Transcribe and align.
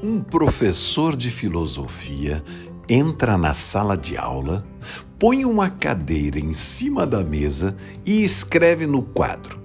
Um 0.00 0.20
professor 0.20 1.16
de 1.16 1.28
filosofia 1.28 2.44
entra 2.88 3.36
na 3.36 3.52
sala 3.52 3.96
de 3.96 4.16
aula, 4.16 4.64
põe 5.18 5.44
uma 5.44 5.70
cadeira 5.70 6.38
em 6.38 6.52
cima 6.52 7.04
da 7.04 7.24
mesa 7.24 7.76
e 8.06 8.22
escreve 8.22 8.86
no 8.86 9.02
quadro: 9.02 9.58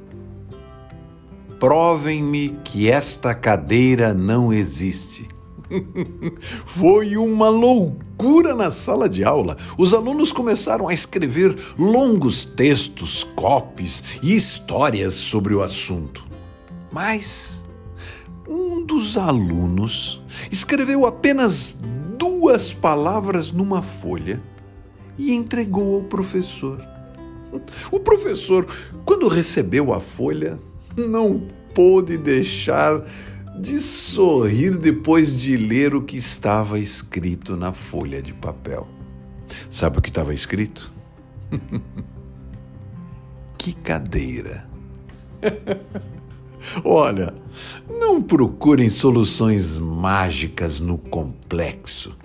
Provem-me 1.59 2.57
que 2.63 2.89
esta 2.89 3.35
cadeira 3.35 4.11
não 4.11 4.51
existe. 4.51 5.29
Foi 6.65 7.15
uma 7.15 7.49
loucura 7.49 8.55
na 8.55 8.71
sala 8.71 9.07
de 9.07 9.23
aula. 9.23 9.55
Os 9.77 9.93
alunos 9.93 10.31
começaram 10.31 10.87
a 10.87 10.93
escrever 10.95 11.55
longos 11.77 12.43
textos, 12.43 13.23
copies 13.35 14.03
e 14.23 14.35
histórias 14.35 15.13
sobre 15.13 15.53
o 15.53 15.61
assunto. 15.61 16.25
Mas 16.91 17.62
um 18.47 18.85
dos 18.85 19.17
alunos 19.17 20.21
escreveu 20.51 21.05
apenas 21.05 21.77
duas 22.17 22.73
palavras 22.73 23.51
numa 23.51 23.81
folha 23.81 24.41
e 25.17 25.33
entregou 25.33 25.95
ao 25.95 26.03
professor. 26.03 26.83
O 27.91 27.99
professor, 27.99 28.65
quando 29.05 29.27
recebeu 29.27 29.93
a 29.93 29.99
folha, 29.99 30.59
não 30.97 31.47
pôde 31.73 32.17
deixar 32.17 33.03
de 33.59 33.79
sorrir 33.79 34.77
depois 34.77 35.39
de 35.39 35.55
ler 35.55 35.93
o 35.93 36.01
que 36.01 36.17
estava 36.17 36.79
escrito 36.79 37.55
na 37.55 37.71
folha 37.71 38.21
de 38.21 38.33
papel. 38.33 38.87
Sabe 39.69 39.99
o 39.99 40.01
que 40.01 40.09
estava 40.09 40.33
escrito? 40.33 40.93
que 43.57 43.73
cadeira! 43.73 44.67
Olha, 46.83 47.33
não 47.87 48.21
procurem 48.21 48.89
soluções 48.89 49.77
mágicas 49.77 50.79
no 50.79 50.97
complexo. 50.97 52.15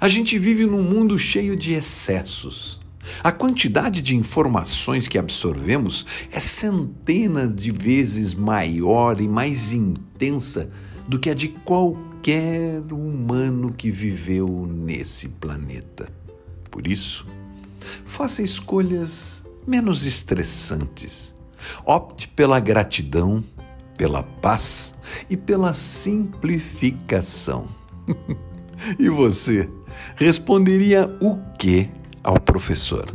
A 0.00 0.08
gente 0.08 0.38
vive 0.38 0.66
num 0.66 0.82
mundo 0.82 1.18
cheio 1.18 1.56
de 1.56 1.74
excessos. 1.74 2.80
A 3.24 3.32
quantidade 3.32 4.02
de 4.02 4.14
informações 4.14 5.08
que 5.08 5.18
absorvemos 5.18 6.04
é 6.30 6.38
centenas 6.38 7.54
de 7.54 7.70
vezes 7.70 8.34
maior 8.34 9.20
e 9.20 9.26
mais 9.26 9.72
intensa 9.72 10.70
do 11.08 11.18
que 11.18 11.30
a 11.30 11.34
de 11.34 11.48
qualquer 11.48 12.82
humano 12.92 13.72
que 13.72 13.90
viveu 13.90 14.68
nesse 14.70 15.28
planeta. 15.28 16.08
Por 16.70 16.86
isso, 16.86 17.26
faça 18.04 18.42
escolhas 18.42 19.44
menos 19.66 20.04
estressantes. 20.06 21.34
Opte 21.84 22.28
pela 22.28 22.60
gratidão, 22.60 23.42
pela 24.00 24.22
paz 24.22 24.94
e 25.28 25.36
pela 25.36 25.74
simplificação. 25.74 27.68
e 28.98 29.10
você 29.10 29.68
responderia 30.16 31.06
o 31.20 31.36
que 31.58 31.86
ao 32.24 32.40
professor? 32.40 33.14